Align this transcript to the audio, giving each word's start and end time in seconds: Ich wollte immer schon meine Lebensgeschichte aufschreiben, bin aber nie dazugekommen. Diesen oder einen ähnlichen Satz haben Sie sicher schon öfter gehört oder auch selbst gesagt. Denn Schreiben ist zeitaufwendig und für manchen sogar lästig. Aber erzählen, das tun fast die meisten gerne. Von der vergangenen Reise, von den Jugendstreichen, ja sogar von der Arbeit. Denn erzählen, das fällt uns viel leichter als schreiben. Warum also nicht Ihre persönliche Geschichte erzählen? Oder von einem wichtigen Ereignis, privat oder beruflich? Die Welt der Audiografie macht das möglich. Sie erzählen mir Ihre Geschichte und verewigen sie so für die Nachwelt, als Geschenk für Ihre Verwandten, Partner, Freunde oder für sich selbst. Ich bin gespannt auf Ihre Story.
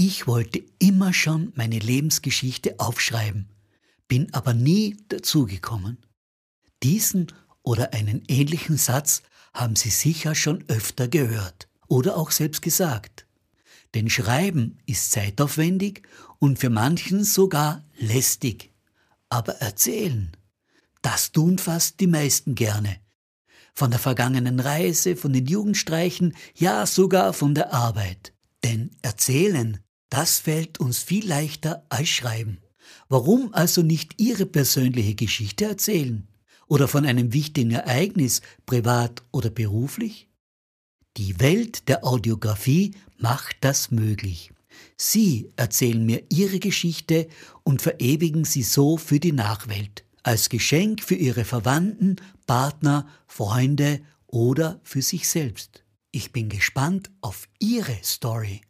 Ich 0.00 0.28
wollte 0.28 0.62
immer 0.78 1.12
schon 1.12 1.52
meine 1.56 1.80
Lebensgeschichte 1.80 2.78
aufschreiben, 2.78 3.48
bin 4.06 4.32
aber 4.32 4.54
nie 4.54 4.96
dazugekommen. 5.08 5.98
Diesen 6.84 7.32
oder 7.64 7.92
einen 7.92 8.22
ähnlichen 8.28 8.76
Satz 8.76 9.22
haben 9.52 9.74
Sie 9.74 9.90
sicher 9.90 10.36
schon 10.36 10.62
öfter 10.68 11.08
gehört 11.08 11.68
oder 11.88 12.16
auch 12.16 12.30
selbst 12.30 12.62
gesagt. 12.62 13.26
Denn 13.92 14.08
Schreiben 14.08 14.78
ist 14.86 15.10
zeitaufwendig 15.10 16.02
und 16.38 16.60
für 16.60 16.70
manchen 16.70 17.24
sogar 17.24 17.84
lästig. 17.98 18.72
Aber 19.28 19.54
erzählen, 19.54 20.30
das 21.02 21.32
tun 21.32 21.58
fast 21.58 21.98
die 21.98 22.06
meisten 22.06 22.54
gerne. 22.54 23.00
Von 23.74 23.90
der 23.90 23.98
vergangenen 23.98 24.60
Reise, 24.60 25.16
von 25.16 25.32
den 25.32 25.46
Jugendstreichen, 25.46 26.36
ja 26.54 26.86
sogar 26.86 27.32
von 27.32 27.56
der 27.56 27.74
Arbeit. 27.74 28.32
Denn 28.62 28.92
erzählen, 29.02 29.80
das 30.10 30.38
fällt 30.38 30.80
uns 30.80 30.98
viel 30.98 31.26
leichter 31.26 31.84
als 31.88 32.08
schreiben. 32.08 32.58
Warum 33.08 33.52
also 33.52 33.82
nicht 33.82 34.20
Ihre 34.20 34.46
persönliche 34.46 35.14
Geschichte 35.14 35.66
erzählen? 35.66 36.26
Oder 36.66 36.88
von 36.88 37.06
einem 37.06 37.32
wichtigen 37.32 37.70
Ereignis, 37.70 38.42
privat 38.66 39.22
oder 39.32 39.50
beruflich? 39.50 40.28
Die 41.16 41.40
Welt 41.40 41.88
der 41.88 42.04
Audiografie 42.04 42.94
macht 43.16 43.56
das 43.60 43.90
möglich. 43.90 44.52
Sie 44.96 45.50
erzählen 45.56 46.04
mir 46.04 46.24
Ihre 46.28 46.58
Geschichte 46.58 47.28
und 47.64 47.82
verewigen 47.82 48.44
sie 48.44 48.62
so 48.62 48.96
für 48.96 49.18
die 49.18 49.32
Nachwelt, 49.32 50.04
als 50.22 50.48
Geschenk 50.48 51.02
für 51.02 51.14
Ihre 51.14 51.44
Verwandten, 51.44 52.16
Partner, 52.46 53.08
Freunde 53.26 54.00
oder 54.26 54.80
für 54.84 55.02
sich 55.02 55.28
selbst. 55.28 55.82
Ich 56.10 56.32
bin 56.32 56.48
gespannt 56.48 57.10
auf 57.20 57.48
Ihre 57.58 57.96
Story. 58.02 58.60